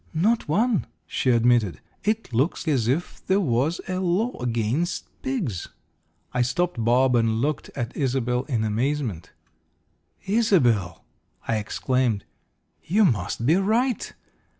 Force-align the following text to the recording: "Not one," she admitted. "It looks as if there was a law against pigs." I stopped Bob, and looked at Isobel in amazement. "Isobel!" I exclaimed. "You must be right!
"Not 0.15 0.47
one," 0.47 0.87
she 1.05 1.29
admitted. 1.29 1.79
"It 2.03 2.33
looks 2.33 2.67
as 2.67 2.87
if 2.87 3.23
there 3.27 3.39
was 3.39 3.79
a 3.87 3.99
law 3.99 4.35
against 4.41 5.05
pigs." 5.21 5.69
I 6.33 6.41
stopped 6.41 6.83
Bob, 6.83 7.15
and 7.15 7.39
looked 7.39 7.69
at 7.75 7.95
Isobel 7.95 8.45
in 8.45 8.63
amazement. 8.63 9.31
"Isobel!" 10.25 11.05
I 11.47 11.57
exclaimed. 11.57 12.25
"You 12.83 13.05
must 13.05 13.45
be 13.45 13.57
right! 13.57 14.11